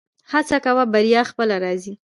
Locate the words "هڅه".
0.31-0.57